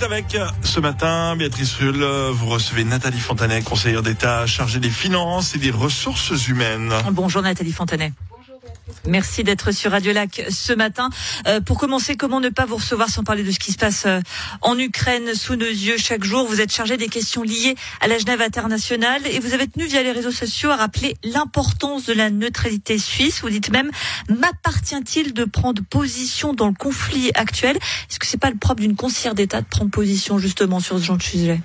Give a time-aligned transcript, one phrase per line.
[0.00, 2.02] avec ce matin, Béatrice Rulle,
[2.32, 6.94] vous recevez Nathalie Fontanet, conseillère d'État chargée des finances et des ressources humaines.
[7.10, 8.12] Bonjour Nathalie Fontanet.
[9.06, 11.08] Merci d'être sur Radio Lac ce matin.
[11.46, 14.04] Euh, pour commencer, comment ne pas vous recevoir sans parler de ce qui se passe
[14.06, 14.20] euh,
[14.60, 16.46] en Ukraine sous nos yeux chaque jour?
[16.46, 20.02] Vous êtes chargé des questions liées à la Genève internationale et vous avez tenu via
[20.02, 23.40] les réseaux sociaux à rappeler l'importance de la neutralité suisse.
[23.42, 23.90] Vous dites même,
[24.28, 27.76] m'appartient-il de prendre position dans le conflit actuel?
[27.76, 31.04] Est-ce que c'est pas le propre d'une conseillère d'État de prendre position justement sur ce
[31.04, 31.60] genre de sujet?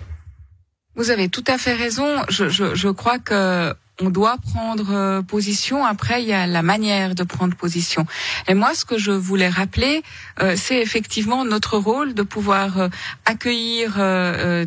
[0.95, 2.23] Vous avez tout à fait raison.
[2.29, 5.83] Je, je, je crois que on doit prendre euh, position.
[5.83, 8.05] Après, il y a la manière de prendre position.
[8.47, 10.03] Et moi, ce que je voulais rappeler,
[10.41, 12.89] euh, c'est effectivement notre rôle de pouvoir euh,
[13.25, 13.95] accueillir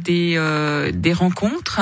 [0.00, 1.80] des, des rencontres,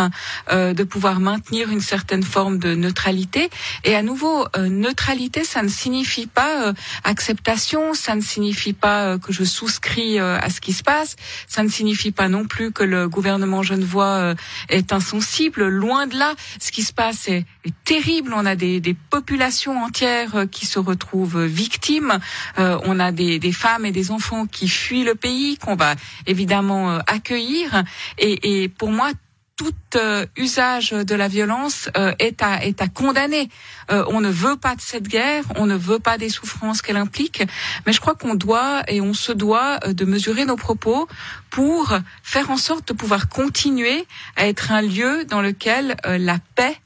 [0.50, 3.50] de pouvoir maintenir une certaine forme de neutralité.
[3.84, 6.72] Et à nouveau, neutralité, ça ne signifie pas
[7.04, 11.68] acceptation, ça ne signifie pas que je souscris à ce qui se passe, ça ne
[11.68, 14.34] signifie pas non plus que le gouvernement genevois
[14.68, 15.66] est insensible.
[15.66, 17.38] Loin de là, ce qui se passe est
[17.84, 18.33] terrible.
[18.34, 22.19] On a des, des, populations entières euh, qui se retrouvent victimes.
[22.58, 25.95] Euh, on a des, des, femmes et des enfants qui fuient le pays, qu'on va
[26.27, 27.84] évidemment euh, accueillir.
[28.19, 29.12] Et, et, pour moi,
[29.58, 33.50] tout euh, usage de la violence euh, est, à, est à condamner.
[33.91, 36.97] Euh, on ne veut pas de cette guerre, on ne veut pas des souffrances qu'elle
[36.97, 37.42] implique,
[37.84, 41.08] mais je crois qu'on doit et on se doit de mesurer nos propos
[41.50, 46.77] pour faire en sorte de pouvoir continuer à être un lieu dans lequel la paix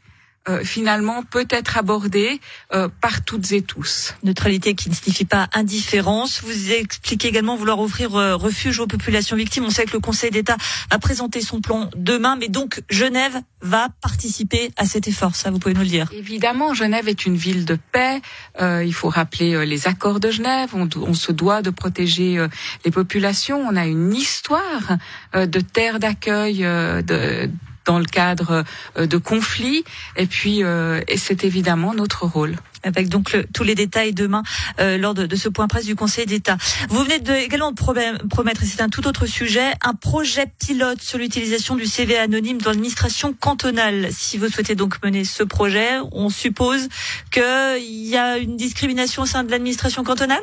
[0.48, 2.40] euh, finalement peut être abordée
[2.74, 4.14] euh, par toutes et tous.
[4.24, 6.42] Neutralité qui ne signifie pas indifférence.
[6.42, 9.64] Vous expliquez également vouloir offrir euh, refuge aux populations victimes.
[9.64, 10.56] On sait que le Conseil d'État
[10.90, 15.36] a présenté son plan demain, mais donc Genève va participer à cet effort.
[15.36, 16.08] Ça, vous pouvez nous le dire.
[16.12, 18.20] Évidemment, Genève est une ville de paix.
[18.60, 20.70] il faut rappeler les accords de Genève.
[20.74, 22.44] On, on se doit de protéger
[22.84, 23.60] les populations.
[23.60, 24.96] On a une histoire
[25.34, 27.48] de terre d'accueil de
[27.84, 28.64] dans le cadre
[28.98, 29.84] euh, de conflits.
[30.16, 34.42] Et puis, euh, et c'est évidemment notre rôle avec donc tous les détails demain
[34.80, 36.56] euh, lors de, de, ce point presse du Conseil d'État.
[36.88, 41.00] Vous venez de, également de promettre, et c'est un tout autre sujet, un projet pilote
[41.00, 44.08] sur l'utilisation du CV anonyme dans l'administration cantonale.
[44.10, 46.88] Si vous souhaitez donc mener ce projet, on suppose
[47.30, 50.42] qu'il y a une discrimination au sein de l'administration cantonale?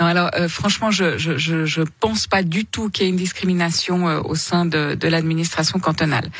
[0.00, 3.10] Non, alors euh, franchement, je, je, je, je, pense pas du tout qu'il y ait
[3.10, 6.30] une discrimination euh, au sein de, de l'administration cantonale.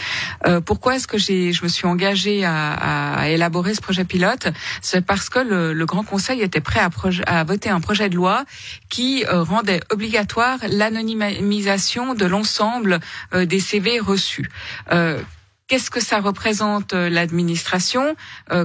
[0.46, 4.48] Euh, pourquoi est-ce que j'ai, je me suis engagée à, à élaborer ce projet pilote?
[4.82, 6.90] C'est parce parce que le, Grand Conseil était prêt à,
[7.26, 8.44] à, voter un projet de loi
[8.88, 13.00] qui euh, rendait obligatoire l'anonymisation de l'ensemble
[13.34, 14.48] euh, des CV reçus.
[14.90, 15.20] Euh,
[15.66, 18.16] qu'est-ce que ça représente l'administration?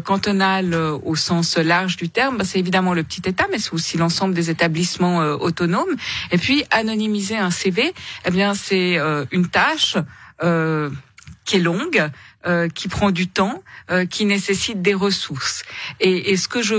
[0.06, 3.97] Cantonale au sens large du terme ben, C'est évidemment le petit État, mais c'est aussi
[3.97, 5.96] l'ensemble des établissements autonomes.
[6.31, 7.94] Et puis anonymiser un CV,
[8.25, 8.97] eh bien c'est
[9.31, 9.97] une tâche
[11.44, 12.09] qui est longue,
[12.45, 15.63] euh, qui prend du temps, euh, qui nécessite des ressources.
[15.99, 16.75] Et, ce que je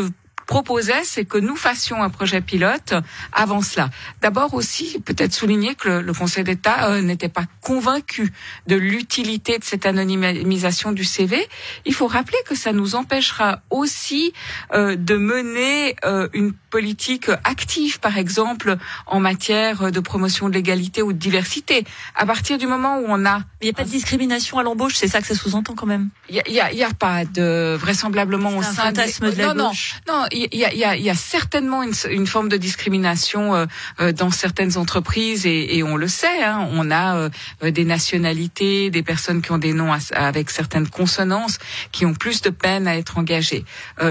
[0.46, 2.92] proposait, c'est que nous fassions un projet pilote
[3.32, 3.88] avant cela.
[4.20, 8.30] D'abord aussi, peut-être souligner que le, Conseil d'État euh, n'était pas convaincu
[8.66, 11.48] de l'utilité de cette anonymisation du CV.
[11.86, 14.34] Il faut rappeler que ça nous empêchera aussi
[14.72, 15.96] de mener
[16.34, 18.76] une politique active, par exemple,
[19.06, 21.84] en matière de promotion de l'égalité ou de diversité.
[22.16, 23.42] À partir du moment où on a...
[23.60, 26.08] Il n'y a pas de discrimination à l'embauche, c'est ça que ça sous-entend quand même?
[26.28, 27.76] Il n'y a, y a, pas de...
[27.76, 29.40] vraisemblablement au sein de...
[29.40, 29.70] non, non,
[30.08, 33.66] non, il y a, y, a, y a, certainement une, une, forme de discrimination euh,
[34.00, 36.42] euh, dans certaines entreprises et, et on le sait.
[36.42, 41.58] Hein, on a euh, des nationalités, des personnes qui ont des noms avec certaines consonances,
[41.92, 43.64] qui ont plus de peine à être engagées.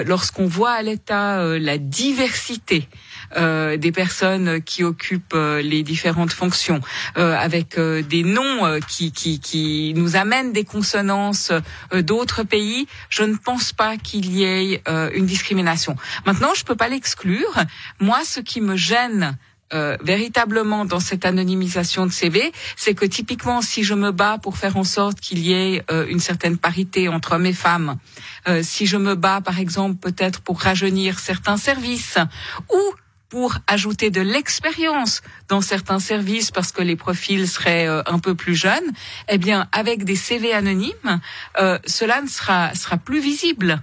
[0.06, 2.53] Lorsqu'on voit à l'État la diversité
[3.36, 6.82] euh, des personnes qui occupent les différentes fonctions,
[7.18, 11.52] euh, avec des noms qui, qui, qui, nous amènent des consonances
[11.94, 14.84] d'autres pays, je ne pense pas qu'il y ait
[15.14, 15.96] une discrimination.
[16.26, 17.54] Maintenant, je peux pas l'exclure.
[18.00, 19.38] Moi, ce qui me gêne
[19.74, 24.58] euh, véritablement dans cette anonymisation de CV, c'est que typiquement, si je me bats pour
[24.58, 27.98] faire en sorte qu'il y ait euh, une certaine parité entre hommes et femmes,
[28.48, 32.18] euh, si je me bats, par exemple, peut-être pour rajeunir certains services,
[32.72, 32.82] ou
[33.30, 38.54] pour ajouter de l'expérience dans certains services parce que les profils seraient un peu plus
[38.54, 38.92] jeunes,
[39.28, 41.20] eh bien, avec des CV anonymes,
[41.88, 43.82] cela ne sera, sera plus visible.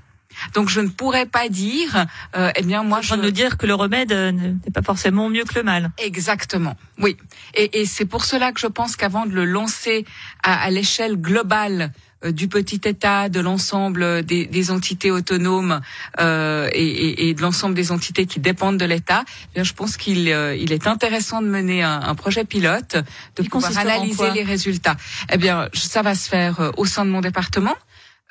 [0.55, 2.07] Donc je ne pourrais pas dire,
[2.37, 5.45] euh, eh bien moi je ne dire que le remède euh, n'est pas forcément mieux
[5.45, 5.91] que le mal.
[5.99, 7.17] Exactement, oui.
[7.55, 10.05] Et, et c'est pour cela que je pense qu'avant de le lancer
[10.43, 11.93] à, à l'échelle globale
[12.23, 15.81] du petit État, de l'ensemble des, des, entités autonomes
[16.21, 19.97] euh, et, et, et, de l'ensemble des entités qui dépendent de l'État, eh je pense
[19.97, 22.97] qu'il il est intéressant de mener un, un projet pilote,
[23.37, 24.97] de pouvoir analyser les résultats.
[25.33, 27.75] Eh bien, ça va se faire au sein de mon département.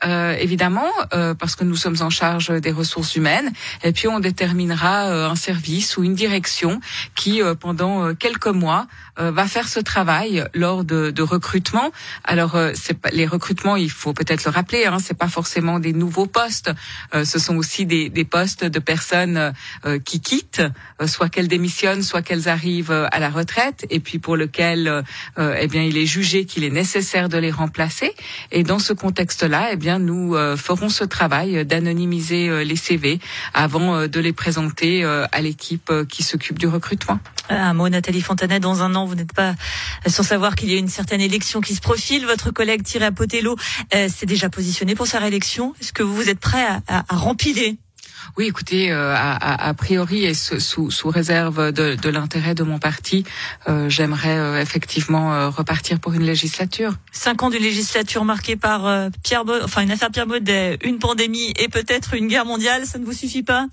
[0.06, 3.52] Euh, évidemment, euh, parce que nous sommes en charge des ressources humaines.
[3.84, 6.80] Et puis on déterminera euh, un service ou une direction
[7.16, 8.88] qui, euh, pendant quelques mois,
[9.22, 11.92] va faire ce travail lors de, de recrutement.
[12.24, 16.26] Alors, pas, les recrutements, il faut peut-être le rappeler, hein, c'est pas forcément des nouveaux
[16.26, 16.72] postes.
[17.12, 19.52] ce sont aussi des, des postes de personnes
[20.06, 20.64] qui quittent,
[21.06, 25.04] soit qu'elles démissionnent, soit qu'elles arrivent à la retraite, et puis pour lequel,
[25.38, 28.14] eh bien, il est jugé qu'il est nécessaire de les remplacer.
[28.52, 33.20] Et dans ce contexte-là, eh bien nous euh, ferons ce travail d'anonymiser euh, les CV
[33.54, 37.20] avant euh, de les présenter à l'équipe qui s'occupe du recrutement.
[37.50, 39.56] Un mot, Nathalie Fontanet, dans un an, vous n'êtes pas
[40.06, 42.26] sans savoir qu'il y a une certaine élection qui se profile.
[42.26, 43.56] Votre collègue Thierry Apotello
[43.92, 45.74] s'est déjà positionné pour sa réélection.
[45.80, 47.78] Est-ce que vous êtes prêt à, à, à rempiler
[48.38, 53.24] oui, écoutez, euh, a, priori et sous, sous réserve de, de l'intérêt de mon parti,
[53.68, 56.94] euh, j'aimerais euh, effectivement repartir pour une législature.
[57.12, 61.68] Cinq ans d'une législature marquée par Pierre, enfin une affaire Pierre Baudet, une pandémie et
[61.68, 63.68] peut-être une guerre mondiale, ça ne vous suffit pas?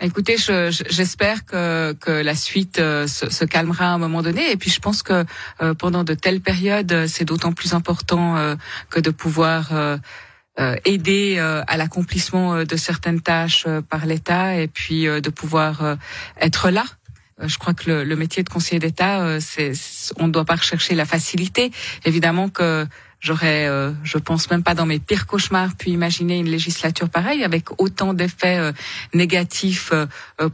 [0.00, 0.36] Écoutez,
[0.90, 4.50] j'espère que, que la suite se, se, calmera à un moment donné.
[4.50, 5.24] Et puis, je pense que
[5.78, 8.56] pendant de telles périodes, c'est d'autant plus important
[8.90, 9.96] que de pouvoir euh,
[10.84, 15.96] aider euh, à l'accomplissement euh, de certaines tâches par l'État et puis de pouvoir
[16.40, 16.84] être là.
[17.40, 19.38] Je crois que le, le métier de conseiller d'État,
[20.18, 21.72] on ne doit pas rechercher la facilité.
[22.04, 22.86] Évidemment que
[23.20, 23.68] j'aurais,
[24.04, 28.14] je pense même pas dans mes pires cauchemars, pu imaginer une législature pareille avec autant
[28.14, 28.72] d'effets
[29.14, 29.92] négatifs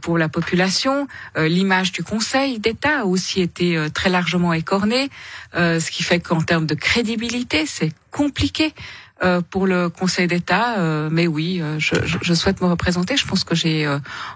[0.01, 1.07] pour la population.
[1.37, 5.09] L'image du Conseil d'État a aussi été très largement écornée,
[5.53, 8.73] ce qui fait qu'en termes de crédibilité, c'est compliqué.
[9.23, 10.79] Euh, pour le Conseil d'État.
[10.79, 13.17] Euh, mais oui, euh, je, je, souhaite me représenter.
[13.17, 13.87] Je pense que j'ai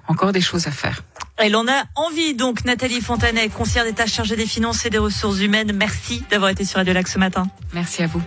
[0.07, 1.01] encore des choses à faire.
[1.37, 5.39] Elle en a envie, donc Nathalie Fontanet, conseillère d'État chargée des finances et des ressources
[5.39, 5.71] humaines.
[5.73, 7.47] Merci d'avoir été sur Radio Lac ce matin.
[7.73, 8.21] Merci à vous.